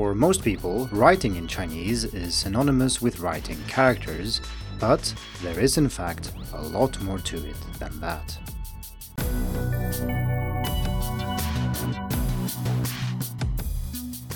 [0.00, 4.40] For most people, writing in Chinese is synonymous with writing characters,
[4.78, 8.38] but there is in fact a lot more to it than that.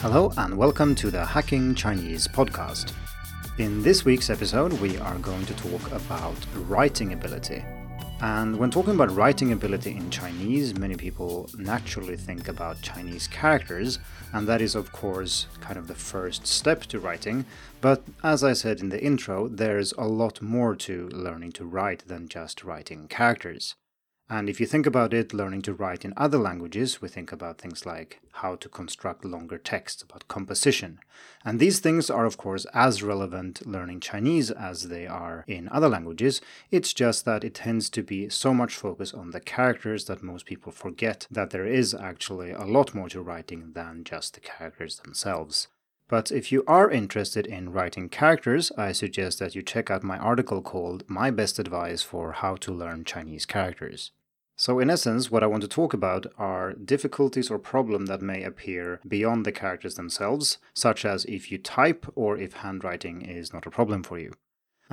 [0.01, 2.93] Hello and welcome to the Hacking Chinese podcast.
[3.57, 6.37] In this week's episode, we are going to talk about
[6.69, 7.65] writing ability.
[8.21, 13.99] And when talking about writing ability in Chinese, many people naturally think about Chinese characters,
[14.33, 17.45] and that is, of course, kind of the first step to writing.
[17.81, 22.09] But as I said in the intro, there's a lot more to learning to write
[22.09, 23.75] than just writing characters.
[24.29, 27.59] And if you think about it, learning to write in other languages, we think about
[27.59, 30.99] things like how to construct longer texts, about composition.
[31.45, 35.91] And these things are, of course, as relevant learning Chinese as they are in other
[35.91, 36.41] languages.
[36.71, 40.47] It's just that it tends to be so much focus on the characters that most
[40.47, 45.01] people forget that there is actually a lot more to writing than just the characters
[45.01, 45.69] themselves.
[46.09, 50.19] But if you are interested in writing characters, I suggest that you check out my
[50.19, 54.13] article called My Best Advice for How to Learn Chinese Characters.
[54.57, 58.45] So, in essence, what I want to talk about are difficulties or problems that may
[58.45, 63.67] appear beyond the characters themselves, such as if you type or if handwriting is not
[63.67, 64.33] a problem for you.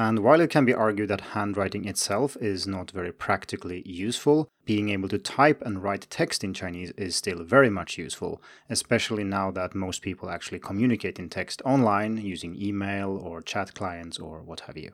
[0.04, 4.90] And while it can be argued that handwriting itself is not very practically useful, being
[4.90, 9.52] able to type and write text in Chinese is still very much useful, especially now
[9.52, 14.62] that most people actually communicate in text online using email or chat clients or what
[14.62, 14.92] have you.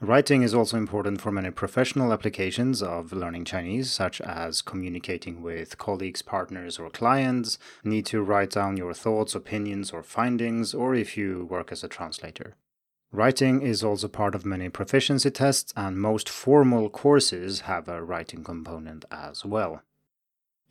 [0.00, 5.78] Writing is also important for many professional applications of learning Chinese, such as communicating with
[5.78, 11.16] colleagues, partners, or clients, need to write down your thoughts, opinions, or findings, or if
[11.16, 12.56] you work as a translator.
[13.14, 18.42] Writing is also part of many proficiency tests, and most formal courses have a writing
[18.42, 19.82] component as well.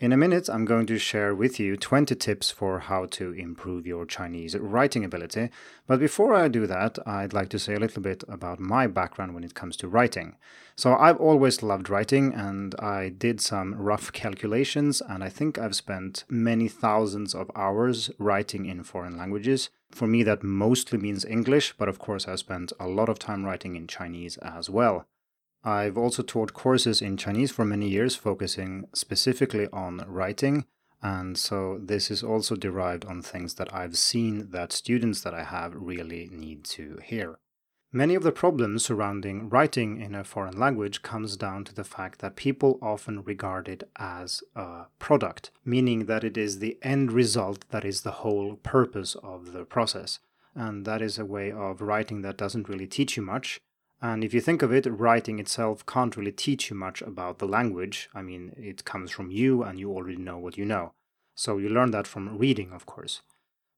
[0.01, 3.85] In a minute, I'm going to share with you 20 tips for how to improve
[3.85, 5.51] your Chinese writing ability.
[5.85, 9.35] But before I do that, I'd like to say a little bit about my background
[9.35, 10.37] when it comes to writing.
[10.75, 15.75] So, I've always loved writing, and I did some rough calculations, and I think I've
[15.75, 19.69] spent many thousands of hours writing in foreign languages.
[19.91, 23.45] For me, that mostly means English, but of course, I spent a lot of time
[23.45, 25.05] writing in Chinese as well.
[25.63, 30.65] I've also taught courses in Chinese for many years, focusing specifically on writing.
[31.03, 35.43] And so this is also derived on things that I've seen that students that I
[35.43, 37.39] have really need to hear.
[37.93, 42.19] Many of the problems surrounding writing in a foreign language comes down to the fact
[42.19, 47.65] that people often regard it as a product, meaning that it is the end result
[47.71, 50.19] that is the whole purpose of the process.
[50.55, 53.59] And that is a way of writing that doesn't really teach you much,
[54.01, 57.47] and if you think of it, writing itself can't really teach you much about the
[57.47, 58.09] language.
[58.15, 60.93] I mean, it comes from you and you already know what you know.
[61.35, 63.21] So you learn that from reading, of course.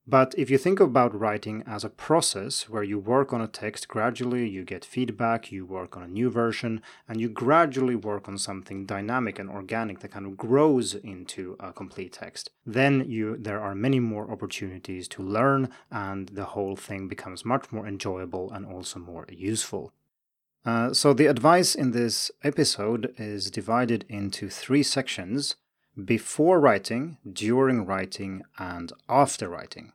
[0.05, 3.87] But if you think about writing as a process where you work on a text
[3.87, 8.37] gradually, you get feedback, you work on a new version, and you gradually work on
[8.37, 13.61] something dynamic and organic that kind of grows into a complete text, then you there
[13.61, 18.65] are many more opportunities to learn and the whole thing becomes much more enjoyable and
[18.65, 19.93] also more useful.
[20.65, 25.57] Uh, so, the advice in this episode is divided into three sections
[26.05, 29.91] before writing, during writing, and after writing.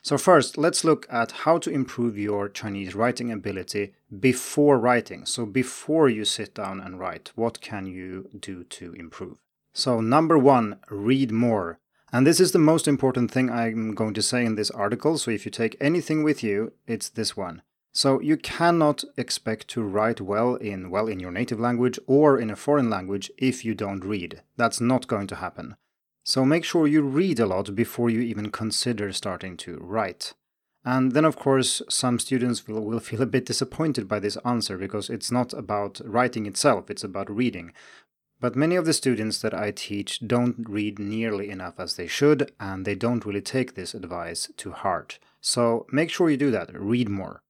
[0.00, 5.26] So, first, let's look at how to improve your Chinese writing ability before writing.
[5.26, 9.36] So, before you sit down and write, what can you do to improve?
[9.74, 11.78] So, number one, read more.
[12.10, 15.18] And this is the most important thing I'm going to say in this article.
[15.18, 17.60] So, if you take anything with you, it's this one
[17.96, 22.50] so you cannot expect to write well in well in your native language or in
[22.50, 24.42] a foreign language if you don't read.
[24.58, 25.76] That's not going to happen.
[26.22, 30.34] So make sure you read a lot before you even consider starting to write.
[30.84, 34.76] And then, of course, some students will, will feel a bit disappointed by this answer
[34.76, 37.72] because it's not about writing itself, it's about reading.
[38.40, 42.52] But many of the students that I teach don't read nearly enough as they should,
[42.60, 45.18] and they don't really take this advice to heart.
[45.40, 47.42] So make sure you do that, read more.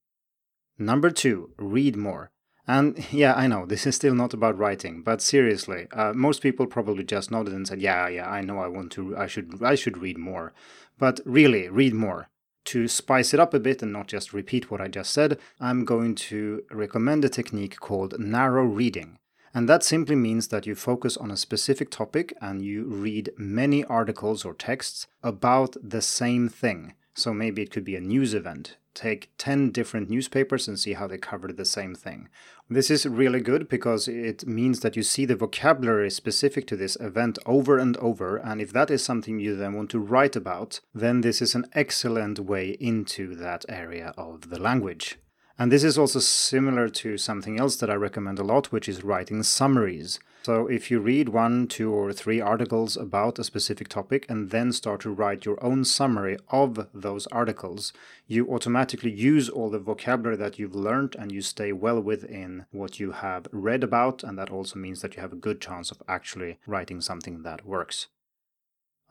[0.79, 2.31] Number two, read more.
[2.67, 6.67] And yeah, I know this is still not about writing, but seriously, uh, most people
[6.67, 8.59] probably just nodded and said, "Yeah, yeah, I know.
[8.59, 9.17] I want to.
[9.17, 9.61] I should.
[9.63, 10.53] I should read more."
[10.99, 12.29] But really, read more.
[12.65, 15.85] To spice it up a bit and not just repeat what I just said, I'm
[15.85, 19.19] going to recommend a technique called narrow reading.
[19.53, 23.85] And that simply means that you focus on a specific topic and you read many
[23.85, 26.93] articles or texts about the same thing.
[27.17, 28.77] So maybe it could be a news event.
[28.93, 32.29] Take 10 different newspapers and see how they covered the same thing.
[32.69, 36.95] This is really good because it means that you see the vocabulary specific to this
[36.99, 38.37] event over and over.
[38.37, 41.65] And if that is something you then want to write about, then this is an
[41.73, 45.17] excellent way into that area of the language.
[45.57, 49.03] And this is also similar to something else that I recommend a lot, which is
[49.03, 50.19] writing summaries.
[50.47, 54.71] So if you read one, two, or three articles about a specific topic and then
[54.71, 57.91] start to write your own summary of those articles,
[58.27, 62.97] you automatically use all the vocabulary that you've learned and you stay well within what
[62.97, 64.23] you have read about.
[64.23, 67.65] And that also means that you have a good chance of actually writing something that
[67.65, 68.07] works.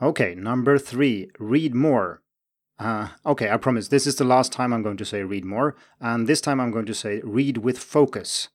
[0.00, 2.22] Okay, number three, read more.
[2.78, 5.76] Uh, okay, I promise this is the last time I'm going to say read more,
[6.00, 8.48] and this time I'm going to say read with focus.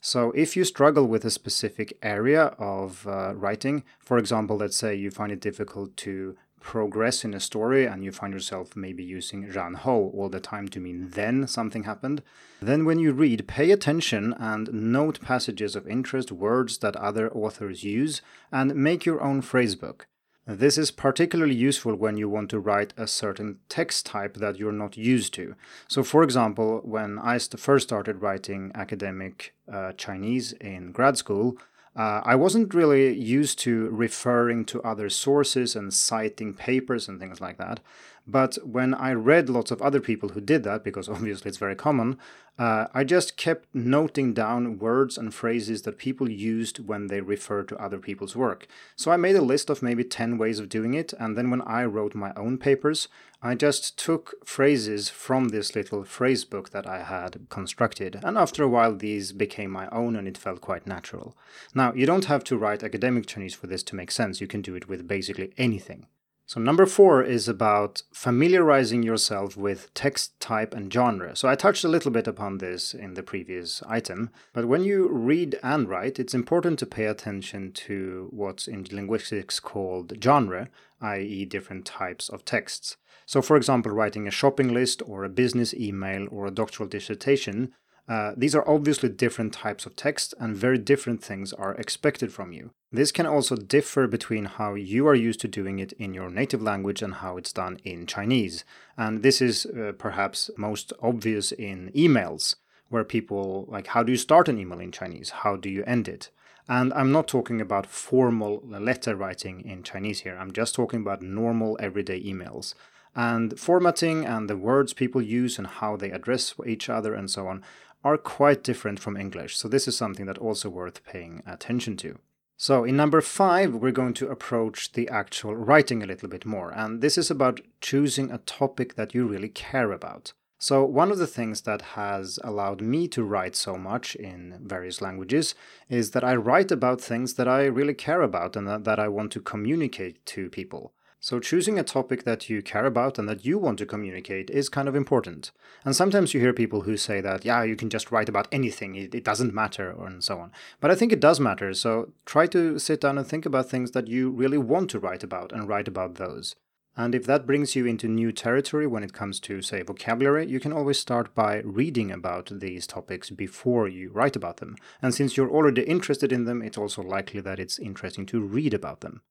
[0.00, 4.94] So, if you struggle with a specific area of uh, writing, for example, let's say
[4.94, 9.46] you find it difficult to progress in a story and you find yourself maybe using
[9.46, 12.22] ranhou all the time to mean then something happened,
[12.60, 17.84] then when you read, pay attention and note passages of interest, words that other authors
[17.84, 18.20] use,
[18.50, 20.06] and make your own phrasebook.
[20.48, 24.70] This is particularly useful when you want to write a certain text type that you're
[24.70, 25.56] not used to.
[25.88, 31.58] So, for example, when I first started writing academic uh, Chinese in grad school,
[31.96, 37.40] uh, I wasn't really used to referring to other sources and citing papers and things
[37.40, 37.80] like that.
[38.26, 41.76] But when I read lots of other people who did that, because obviously it's very
[41.76, 42.18] common,
[42.58, 47.68] uh, I just kept noting down words and phrases that people used when they referred
[47.68, 48.66] to other people's work.
[48.96, 51.60] So I made a list of maybe 10 ways of doing it, and then when
[51.62, 53.08] I wrote my own papers,
[53.42, 58.62] I just took phrases from this little phrase book that I had constructed, and after
[58.62, 61.36] a while these became my own and it felt quite natural.
[61.74, 64.62] Now, you don't have to write academic Chinese for this to make sense, you can
[64.62, 66.06] do it with basically anything.
[66.48, 71.34] So, number four is about familiarizing yourself with text type and genre.
[71.34, 75.08] So, I touched a little bit upon this in the previous item, but when you
[75.08, 80.68] read and write, it's important to pay attention to what's in linguistics called genre,
[81.00, 82.96] i.e., different types of texts.
[83.26, 87.72] So, for example, writing a shopping list or a business email or a doctoral dissertation
[88.08, 92.52] uh, these are obviously different types of text, and very different things are expected from
[92.52, 92.70] you.
[92.92, 96.62] This can also differ between how you are used to doing it in your native
[96.62, 98.64] language and how it's done in Chinese.
[98.96, 102.54] And this is uh, perhaps most obvious in emails,
[102.88, 105.30] where people like, how do you start an email in Chinese?
[105.30, 106.30] How do you end it?
[106.68, 111.22] And I'm not talking about formal letter writing in Chinese here, I'm just talking about
[111.22, 112.74] normal everyday emails.
[113.14, 117.48] And formatting and the words people use and how they address each other and so
[117.48, 117.64] on
[118.06, 122.20] are quite different from English, so this is something that also worth paying attention to.
[122.56, 126.70] So, in number five, we're going to approach the actual writing a little bit more,
[126.70, 130.32] and this is about choosing a topic that you really care about.
[130.58, 135.02] So, one of the things that has allowed me to write so much in various
[135.02, 135.56] languages
[135.88, 139.32] is that I write about things that I really care about and that I want
[139.32, 140.92] to communicate to people.
[141.26, 144.68] So, choosing a topic that you care about and that you want to communicate is
[144.68, 145.50] kind of important.
[145.84, 148.94] And sometimes you hear people who say that, yeah, you can just write about anything,
[148.94, 150.52] it, doesn't matter, and so on.
[150.78, 151.74] But I think it does matter.
[151.74, 155.24] So, try to sit down and think about things that you really want to write
[155.24, 156.54] about and write about those.
[156.96, 160.60] And if that brings you into new territory when it comes to, say, vocabulary, you
[160.60, 164.76] can always start by reading about these topics before you write about them.
[165.02, 168.72] And since you're already interested in them, it's also likely that it's interesting to read
[168.72, 169.22] about them.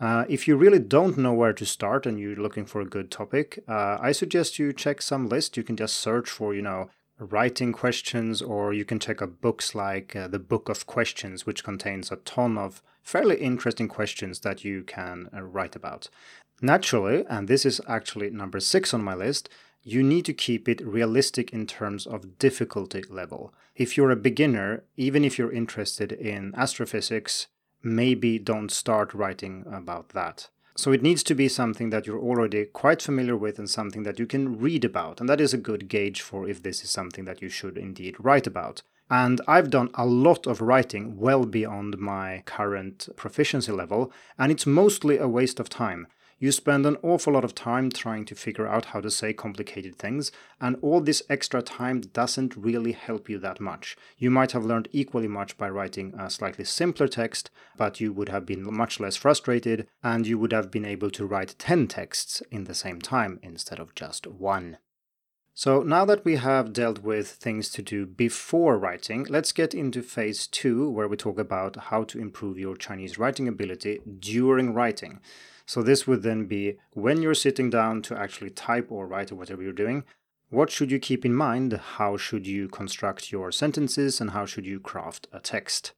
[0.00, 3.10] Uh, if you really don't know where to start and you're looking for a good
[3.10, 5.58] topic, uh, I suggest you check some list.
[5.58, 6.88] You can just search for, you know,
[7.18, 11.62] writing questions, or you can check out books like uh, the Book of Questions, which
[11.62, 16.08] contains a ton of fairly interesting questions that you can uh, write about.
[16.62, 19.50] Naturally, and this is actually number six on my list,
[19.82, 23.52] you need to keep it realistic in terms of difficulty level.
[23.74, 27.46] If you're a beginner, even if you're interested in astrophysics,
[27.82, 30.48] maybe don't start writing about that.
[30.76, 34.18] So it needs to be something that you're already quite familiar with and something that
[34.18, 35.20] you can read about.
[35.20, 38.16] And that is a good gauge for if this is something that you should indeed
[38.18, 38.82] write about.
[39.10, 44.66] And I've done a lot of writing well beyond my current proficiency level, and it's
[44.66, 46.06] mostly a waste of time.
[46.42, 49.96] You spend an awful lot of time trying to figure out how to say complicated
[49.96, 53.94] things, and all this extra time doesn't really help you that much.
[54.16, 58.30] You might have learned equally much by writing a slightly simpler text, but you would
[58.30, 62.42] have been much less frustrated, and you would have been able to write 10 texts
[62.50, 64.78] in the same time instead of just one.
[65.52, 70.00] So now that we have dealt with things to do before writing, let's get into
[70.02, 75.20] phase two, where we talk about how to improve your Chinese writing ability during writing.
[75.70, 79.36] So this would then be when you're sitting down to actually type or write or
[79.36, 80.02] whatever you're doing,
[80.48, 81.74] what should you keep in mind?
[81.74, 85.92] How should you construct your sentences and how should you craft a text?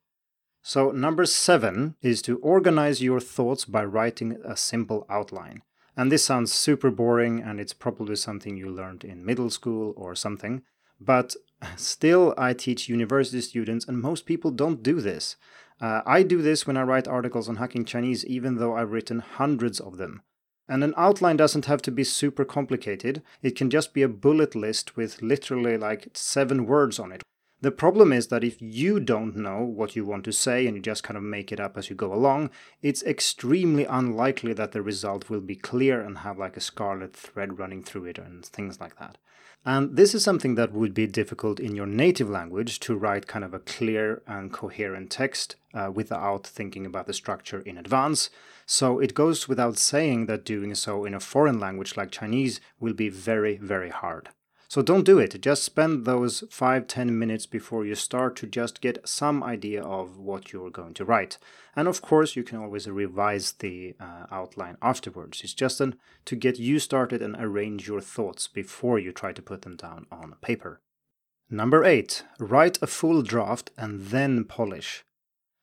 [0.63, 5.63] So, number seven is to organize your thoughts by writing a simple outline.
[5.97, 10.15] And this sounds super boring and it's probably something you learned in middle school or
[10.15, 10.65] something.
[11.01, 11.35] But
[11.77, 15.37] still, I teach university students and most people don't do this.
[15.83, 19.19] Uh, I do this when I write articles on hacking Chinese, even though I've written
[19.19, 20.23] hundreds of them.
[20.69, 24.55] And an outline doesn't have to be super complicated, it can just be a bullet
[24.55, 27.23] list with literally like seven words on it.
[27.63, 30.83] The problem is that if you don't know what you want to say and you
[30.83, 34.83] just kind of make it up as you go along, it's extremely unlikely that the
[34.83, 38.81] result will be clear and have like a scarlet thread running through it and things
[38.81, 39.19] like that.
[39.65, 43.45] And this is something that would be difficult in your native language to write kind
[43.45, 48.31] of a clear and coherent text uh, without thinking about the structure in advance.
[48.67, 52.95] So it goes without saying that doing so in a foreign language like Chinese will
[52.95, 54.31] be very, very hard.
[54.73, 55.39] So don't do it.
[55.43, 60.17] Just spend those 5 10 minutes before you start to just get some idea of
[60.17, 61.37] what you're going to write.
[61.77, 65.43] And of course, you can always revise the uh, outline afterwards.
[65.45, 69.43] It's just an, to get you started and arrange your thoughts before you try to
[69.43, 70.81] put them down on paper.
[71.51, 72.25] Number 8.
[72.39, 75.05] Write a full draft and then polish.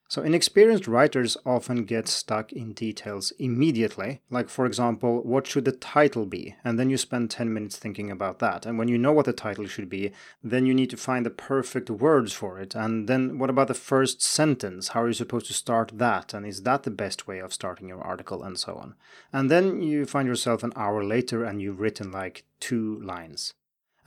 [0.09, 4.21] So, inexperienced writers often get stuck in details immediately.
[4.31, 6.55] Like, for example, what should the title be?
[6.63, 8.65] And then you spend 10 minutes thinking about that.
[8.65, 10.11] And when you know what the title should be,
[10.43, 12.73] then you need to find the perfect words for it.
[12.73, 14.87] And then what about the first sentence?
[14.87, 16.33] How are you supposed to start that?
[16.33, 18.41] And is that the best way of starting your article?
[18.41, 18.95] And so on.
[19.31, 23.53] And then you find yourself an hour later and you've written like two lines.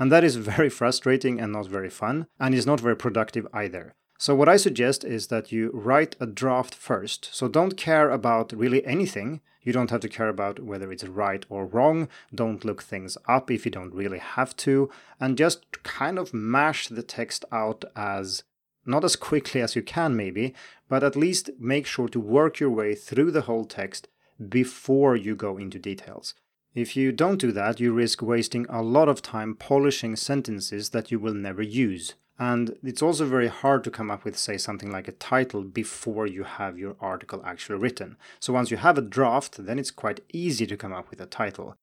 [0.00, 3.94] And that is very frustrating and not very fun, and is not very productive either.
[4.22, 7.28] So, what I suggest is that you write a draft first.
[7.32, 9.40] So, don't care about really anything.
[9.62, 12.06] You don't have to care about whether it's right or wrong.
[12.32, 14.88] Don't look things up if you don't really have to.
[15.18, 18.44] And just kind of mash the text out as
[18.86, 20.54] not as quickly as you can, maybe,
[20.88, 24.06] but at least make sure to work your way through the whole text
[24.48, 26.34] before you go into details.
[26.76, 31.10] If you don't do that, you risk wasting a lot of time polishing sentences that
[31.10, 32.14] you will never use.
[32.38, 36.26] And it's also very hard to come up with, say, something like a title before
[36.26, 38.16] you have your article actually written.
[38.40, 41.26] So once you have a draft, then it's quite easy to come up with a
[41.26, 41.76] title.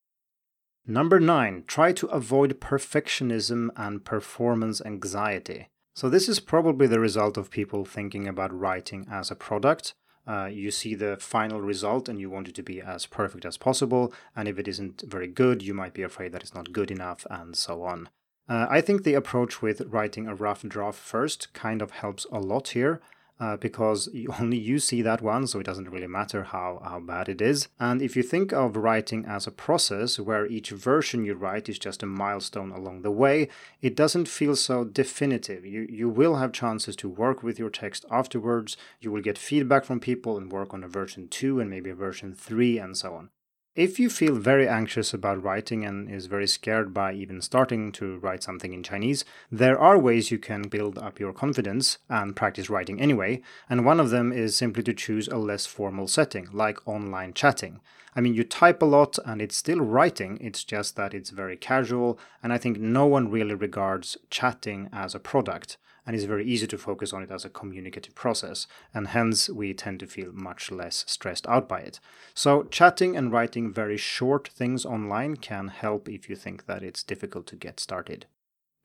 [0.87, 5.67] Number nine, try to avoid perfectionism and performance anxiety.
[5.95, 9.93] So, this is probably the result of people thinking about writing as a product.
[10.25, 13.57] Uh, you see the final result and you want it to be as perfect as
[13.57, 14.13] possible.
[14.35, 17.25] And if it isn't very good, you might be afraid that it's not good enough,
[17.29, 18.09] and so on.
[18.49, 22.39] Uh, I think the approach with writing a rough draft first kind of helps a
[22.39, 22.99] lot here.
[23.41, 26.99] Uh, because you, only you see that one, so it doesn't really matter how, how
[26.99, 27.69] bad it is.
[27.79, 31.79] And if you think of writing as a process where each version you write is
[31.79, 33.47] just a milestone along the way,
[33.81, 35.65] it doesn't feel so definitive.
[35.65, 39.85] You, you will have chances to work with your text afterwards, you will get feedback
[39.85, 43.13] from people and work on a version 2 and maybe a version 3 and so
[43.13, 43.29] on.
[43.79, 48.17] If you feel very anxious about writing and is very scared by even starting to
[48.17, 52.69] write something in Chinese, there are ways you can build up your confidence and practice
[52.69, 56.85] writing anyway, and one of them is simply to choose a less formal setting, like
[56.85, 57.79] online chatting.
[58.13, 61.55] I mean, you type a lot and it's still writing, it's just that it's very
[61.55, 65.77] casual, and I think no one really regards chatting as a product
[66.09, 69.75] and it's very easy to focus on it as a communicative process, and hence we
[69.75, 71.99] tend to feel much less stressed out by it.
[72.33, 77.03] So, chatting and writing very short things online can help if you think that it's
[77.03, 78.25] difficult to get started.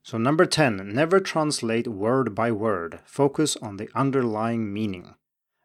[0.03, 5.15] So, number 10, never translate word by word, focus on the underlying meaning.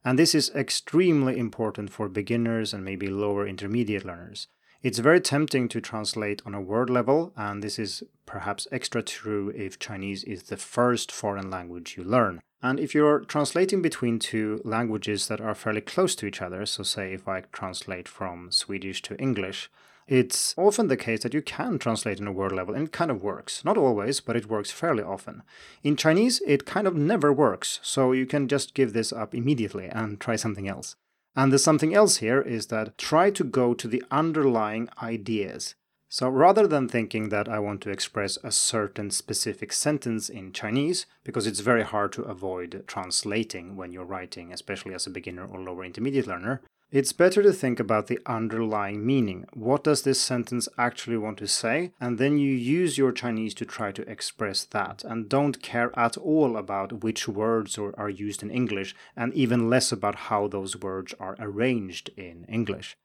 [0.05, 4.47] And this is extremely important for beginners and maybe lower intermediate learners.
[4.81, 9.49] It's very tempting to translate on a word level, and this is perhaps extra true
[9.49, 12.39] if Chinese is the first foreign language you learn.
[12.61, 16.83] And if you're translating between two languages that are fairly close to each other, so
[16.83, 19.69] say if I translate from Swedish to English,
[20.07, 23.11] it's often the case that you can translate on a word level and it kind
[23.11, 23.65] of works.
[23.65, 25.43] Not always, but it works fairly often.
[25.83, 29.87] In Chinese, it kind of never works, so you can just give this up immediately
[29.87, 30.95] and try something else.
[31.39, 35.73] And the something else here is that try to go to the underlying ideas.
[36.09, 41.05] So rather than thinking that I want to express a certain specific sentence in Chinese,
[41.23, 45.61] because it's very hard to avoid translating when you're writing, especially as a beginner or
[45.61, 49.45] lower intermediate learner, it's better to think about the underlying meaning.
[49.53, 51.91] What does this sentence actually want to say?
[51.99, 55.03] And then you use your Chinese to try to express that.
[55.03, 59.91] And don't care at all about which words are used in English, and even less
[59.91, 62.97] about how those words are arranged in English.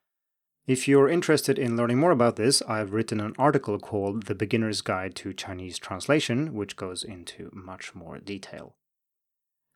[0.67, 4.81] If you're interested in learning more about this, I've written an article called The Beginner's
[4.81, 8.77] Guide to Chinese Translation, which goes into much more detail.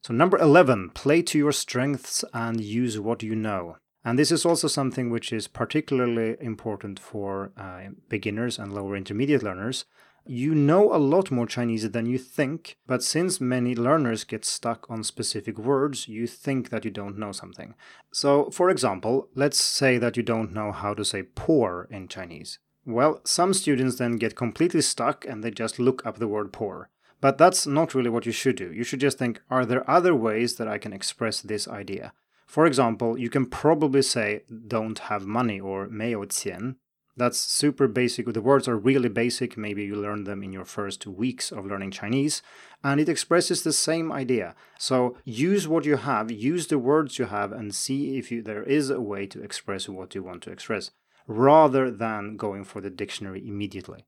[0.02, 3.76] So, number 11, play to your strengths and use what you know.
[4.08, 9.42] And this is also something which is particularly important for uh, beginners and lower intermediate
[9.42, 9.84] learners
[10.24, 14.86] you know a lot more Chinese than you think, but since many learners get stuck
[14.90, 17.74] on specific words, you think that you don't know something.
[18.12, 22.58] So, for example, let's say that you don't know how to say poor in Chinese.
[22.84, 26.90] Well, some students then get completely stuck and they just look up the word poor.
[27.22, 28.70] But that's not really what you should do.
[28.70, 32.12] You should just think are there other ways that I can express this idea?
[32.47, 36.77] For example, you can probably say don't have money or 没有钱
[37.15, 38.33] that's super basic.
[38.33, 39.55] The words are really basic.
[39.55, 42.41] Maybe you learn them in your first weeks of learning Chinese,
[42.83, 44.55] and it expresses the same idea.
[44.79, 48.63] So use what you have, use the words you have, and see if you, there
[48.63, 50.89] is a way to express what you want to express,
[51.27, 54.05] rather than going for the dictionary immediately.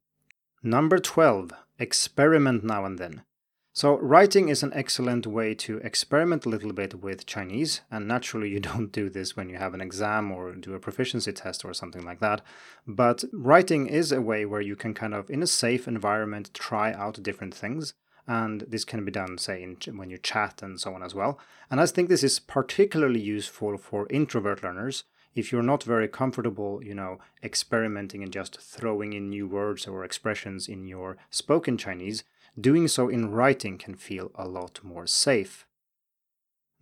[0.64, 1.52] Number 12.
[1.78, 3.24] Experiment now and then.
[3.73, 8.49] So, writing is an excellent way to experiment a little bit with Chinese, and naturally,
[8.49, 11.73] you don't do this when you have an exam or do a proficiency test or
[11.73, 12.43] something like that.
[12.85, 16.93] But writing is a way where you can kind of, in a safe environment, try
[16.93, 17.95] out different things.
[18.27, 21.39] And this can be done, say, in, when you chat and so on as well.
[21.71, 25.05] And I think this is particularly useful for introvert learners.
[25.35, 30.05] If you're not very comfortable, you know, experimenting and just throwing in new words or
[30.05, 32.25] expressions in your spoken Chinese,
[32.59, 35.67] doing so in writing can feel a lot more safe.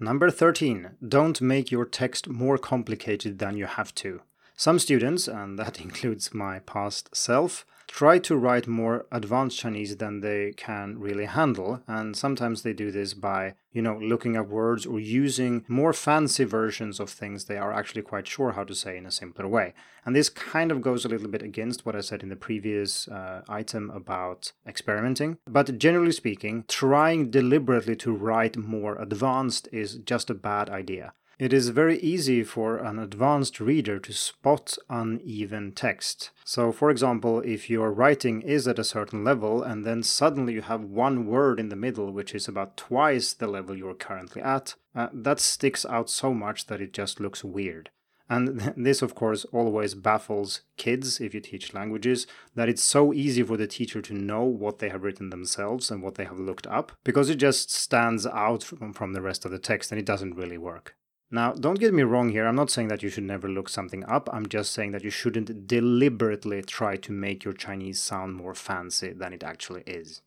[0.00, 0.90] Number 13.
[1.06, 4.22] Don't make your text more complicated than you have to.
[4.58, 10.20] Some students, and that includes my past self, try to write more advanced Chinese than
[10.20, 11.80] they can really handle.
[11.86, 16.42] And sometimes they do this by, you know, looking up words or using more fancy
[16.42, 19.74] versions of things they are actually quite sure how to say in a simpler way.
[20.04, 23.06] And this kind of goes a little bit against what I said in the previous
[23.06, 25.38] uh, item about experimenting.
[25.46, 31.12] But generally speaking, trying deliberately to write more advanced is just a bad idea.
[31.38, 36.32] It is very easy for an advanced reader to spot uneven text.
[36.44, 40.62] So, for example, if your writing is at a certain level and then suddenly you
[40.62, 44.74] have one word in the middle which is about twice the level you're currently at,
[44.96, 47.90] uh, that sticks out so much that it just looks weird.
[48.28, 53.44] And this, of course, always baffles kids if you teach languages that it's so easy
[53.44, 56.66] for the teacher to know what they have written themselves and what they have looked
[56.66, 60.34] up because it just stands out from the rest of the text and it doesn't
[60.34, 60.96] really work.
[61.30, 64.02] Now, don't get me wrong here, I'm not saying that you should never look something
[64.04, 68.54] up, I'm just saying that you shouldn't deliberately try to make your Chinese sound more
[68.54, 70.22] fancy than it actually is.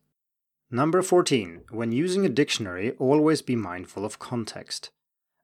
[0.70, 1.62] Number 14.
[1.70, 4.90] When using a dictionary, always be mindful of context.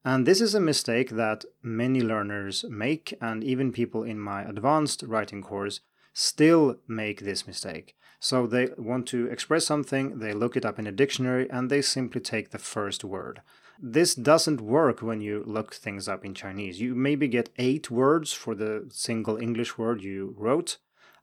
[0.05, 5.03] And this is a mistake that many learners make, and even people in my advanced
[5.03, 5.81] writing course
[6.15, 7.95] still make this mistake.
[8.21, 11.83] So they want to express something, they look it up in a dictionary, and they
[11.83, 13.43] simply take the first word.
[13.81, 16.81] This doesn't work when you look things up in Chinese.
[16.81, 20.79] You maybe get eight words for the single English word you wrote,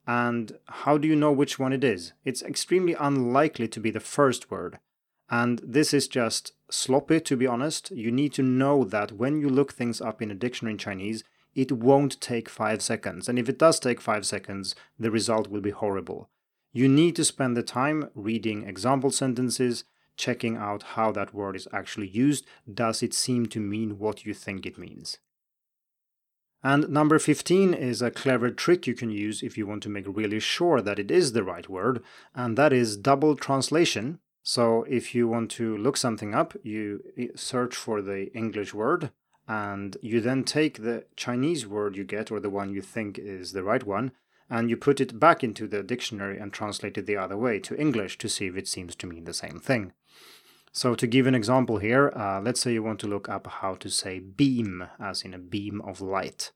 [0.08, 2.14] and how do you know which one it is?
[2.24, 4.80] It's extremely unlikely to be the first word.
[5.30, 7.92] And this is just sloppy, to be honest.
[7.92, 11.24] You need to know that when you look things up in a dictionary in Chinese,
[11.56, 13.28] it won't take five seconds.
[13.28, 16.30] And if it does take five seconds, the result will be horrible.
[16.72, 19.86] You need to spend the time reading example sentences,
[20.18, 22.46] checking out how that word is actually used.
[22.72, 25.18] Does it seem to mean what you think it means?
[26.64, 30.06] And number 15 is a clever trick you can use if you want to make
[30.08, 32.02] really sure that it is the right word,
[32.34, 34.20] and that is double translation.
[34.42, 37.04] So if you want to look something up, you
[37.36, 39.12] search for the English word,
[39.48, 43.52] and you then take the Chinese word you get, or the one you think is
[43.52, 44.12] the right one,
[44.50, 47.80] and you put it back into the dictionary and translate it the other way to
[47.80, 49.94] English to see if it seems to mean the same thing.
[50.76, 53.76] So to give an example here, uh, let's say you want to look up how
[53.76, 56.52] to say beam, as in a beam of light.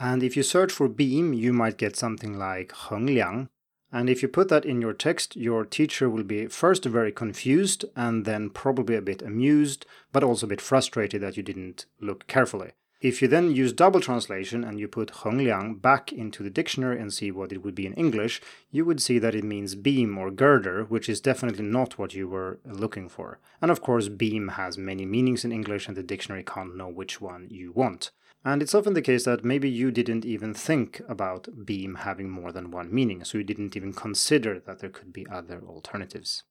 [0.00, 3.48] And if you search for beam, you might get something like 横梁.
[3.92, 7.84] And if you put that in your text, your teacher will be first very confused
[7.94, 12.26] and then probably a bit amused, but also a bit frustrated that you didn't look
[12.26, 12.72] carefully.
[13.00, 17.10] If you then use double translation and you put 横梁 back into the dictionary and
[17.10, 20.30] see what it would be in English, you would see that it means beam or
[20.30, 23.38] girder, which is definitely not what you were looking for.
[23.62, 27.22] And of course, beam has many meanings in English and the dictionary can't know which
[27.22, 28.10] one you want.
[28.44, 32.52] And it's often the case that maybe you didn't even think about beam having more
[32.52, 36.44] than one meaning, so you didn't even consider that there could be other alternatives.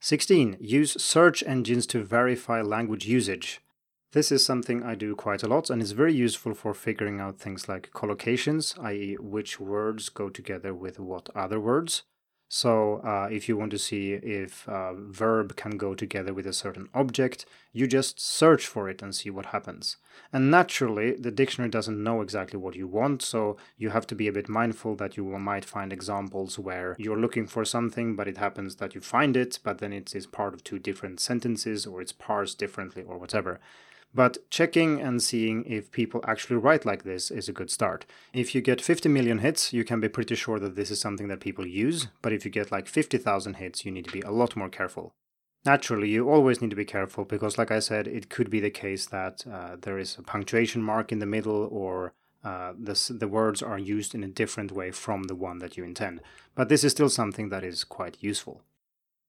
[0.00, 0.56] 16.
[0.60, 3.60] Use search engines to verify language usage.
[4.14, 7.40] This is something I do quite a lot and is very useful for figuring out
[7.40, 12.04] things like collocations, i.e., which words go together with what other words.
[12.48, 16.52] So, uh, if you want to see if a verb can go together with a
[16.52, 19.96] certain object, you just search for it and see what happens.
[20.32, 24.28] And naturally, the dictionary doesn't know exactly what you want, so you have to be
[24.28, 28.36] a bit mindful that you might find examples where you're looking for something, but it
[28.36, 32.00] happens that you find it, but then it is part of two different sentences, or
[32.00, 33.58] it's parsed differently, or whatever.
[34.14, 38.06] But checking and seeing if people actually write like this is a good start.
[38.32, 41.26] If you get 50 million hits, you can be pretty sure that this is something
[41.28, 44.30] that people use, but if you get like 50,000 hits, you need to be a
[44.30, 45.14] lot more careful.
[45.64, 48.70] Naturally, you always need to be careful because, like I said, it could be the
[48.70, 52.12] case that uh, there is a punctuation mark in the middle or
[52.44, 55.84] uh, this, the words are used in a different way from the one that you
[55.84, 56.20] intend.
[56.54, 58.60] But this is still something that is quite useful.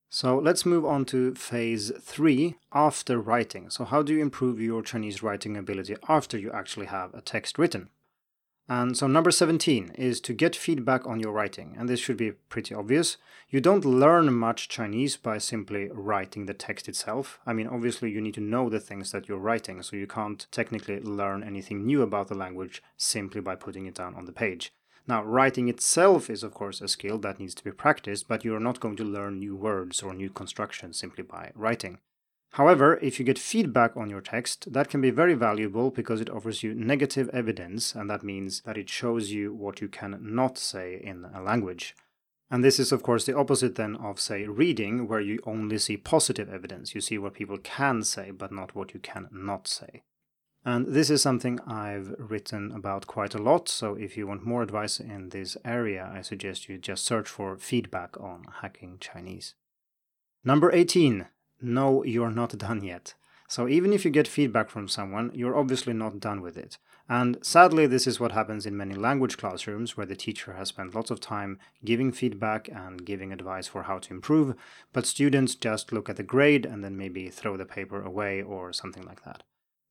[0.09, 3.69] So let's move on to phase three after writing.
[3.69, 7.57] So, how do you improve your Chinese writing ability after you actually have a text
[7.57, 7.89] written?
[8.67, 11.75] And so, number 17 is to get feedback on your writing.
[11.77, 13.17] And this should be pretty obvious.
[13.49, 17.39] You don't learn much Chinese by simply writing the text itself.
[17.45, 20.47] I mean, obviously, you need to know the things that you're writing, so you can't
[20.51, 24.71] technically learn anything new about the language simply by putting it down on the page.
[25.07, 28.59] Now, writing itself is, of course, a skill that needs to be practiced, but you're
[28.59, 31.99] not going to learn new words or new constructions simply by writing.
[32.53, 36.29] However, if you get feedback on your text, that can be very valuable because it
[36.29, 40.57] offers you negative evidence, and that means that it shows you what you can not
[40.57, 41.95] say in a language.
[42.49, 45.97] And this is, of course, the opposite then of, say, reading, where you only see
[45.97, 46.95] positive evidence.
[46.95, 50.03] You see what people can say, but not what you can not say.
[50.67, 54.63] And this is something I've written about quite a lot, so if you want more
[54.63, 59.53] advice in this area, I suggest you just search for feedback on hacking Chinese.
[60.43, 61.27] Number 18
[61.61, 63.13] No, you're not done yet.
[63.47, 66.79] So even if you get feedback from someone, you're obviously not done with it.
[67.07, 70.95] And sadly, this is what happens in many language classrooms where the teacher has spent
[70.95, 74.55] lots of time giving feedback and giving advice for how to improve,
[74.93, 78.73] but students just look at the grade and then maybe throw the paper away or
[78.73, 79.43] something like that.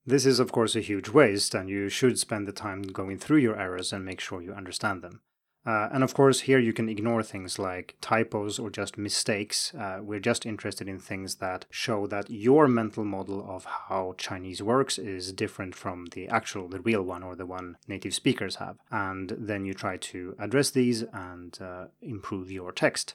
[0.07, 3.39] This is, of course, a huge waste, and you should spend the time going through
[3.39, 5.23] your errors and make sure you understand them.
[5.67, 9.73] Uh, and of course, here you can ignore things like typos or just mistakes.
[9.75, 14.63] Uh, we're just interested in things that show that your mental model of how Chinese
[14.63, 18.77] works is different from the actual, the real one, or the one native speakers have.
[18.91, 23.15] And then you try to address these and uh, improve your text.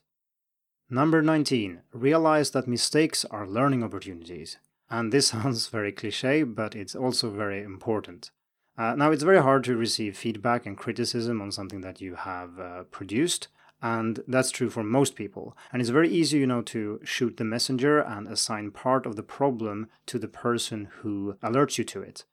[0.90, 1.82] Number 19.
[1.94, 4.58] Realize that mistakes are learning opportunities.
[4.90, 8.32] And this sounds very cliche, but it's also very important.
[8.78, 12.58] Uh, now, it's very hard to receive feedback and criticism on something that you have
[12.60, 13.50] uh, produced,
[13.82, 15.56] and that's true for most people.
[15.74, 19.24] And it's very easy, you know, to shoot the messenger and assign part of the
[19.24, 22.24] problem to the person who alerts you to it.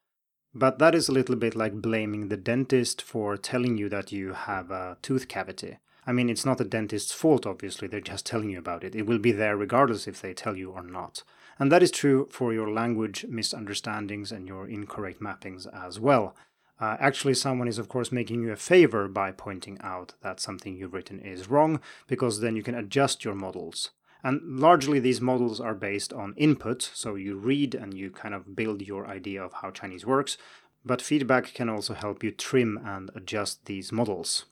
[0.54, 4.32] But that is a little bit like blaming the dentist for telling you that you
[4.32, 5.78] have a tooth cavity.
[6.06, 8.94] I mean, it's not the dentist's fault, obviously, they're just telling you about it.
[8.94, 11.24] It will be there regardless if they tell you or not.
[11.58, 16.36] And that is true for your language misunderstandings and your incorrect mappings as well.
[16.78, 20.76] Uh, actually, someone is, of course, making you a favor by pointing out that something
[20.76, 23.90] you've written is wrong, because then you can adjust your models.
[24.22, 28.54] And largely, these models are based on input, so you read and you kind of
[28.54, 30.36] build your idea of how Chinese works,
[30.84, 34.44] but feedback can also help you trim and adjust these models.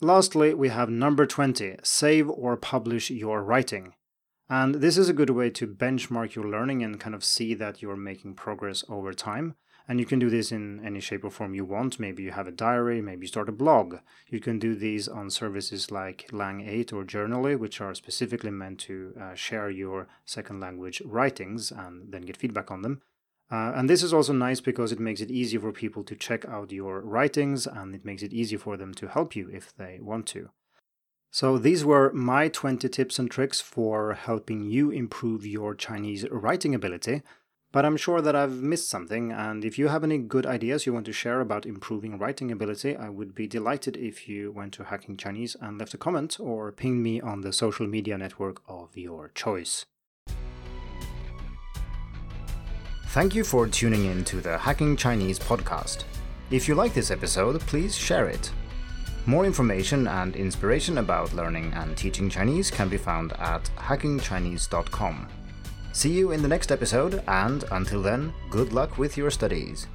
[0.00, 3.94] Lastly, we have number 20 save or publish your writing.
[4.48, 7.80] And this is a good way to benchmark your learning and kind of see that
[7.80, 9.54] you're making progress over time.
[9.86, 12.00] And you can do this in any shape or form you want.
[12.00, 13.96] Maybe you have a diary, maybe you start a blog.
[14.28, 19.14] You can do these on services like Lang-8 or Journaly, which are specifically meant to
[19.20, 23.02] uh, share your second language writings and then get feedback on them.
[23.50, 26.46] Uh, and this is also nice because it makes it easy for people to check
[26.46, 29.98] out your writings and it makes it easy for them to help you if they
[30.00, 30.48] want to.
[31.34, 36.76] So, these were my 20 tips and tricks for helping you improve your Chinese writing
[36.76, 37.22] ability.
[37.72, 40.92] But I'm sure that I've missed something, and if you have any good ideas you
[40.92, 44.84] want to share about improving writing ability, I would be delighted if you went to
[44.84, 48.96] Hacking Chinese and left a comment or pinged me on the social media network of
[48.96, 49.86] your choice.
[53.06, 56.04] Thank you for tuning in to the Hacking Chinese podcast.
[56.52, 58.52] If you like this episode, please share it.
[59.26, 65.28] More information and inspiration about learning and teaching Chinese can be found at hackingchinese.com.
[65.92, 69.86] See you in the next episode, and until then, good luck with your studies.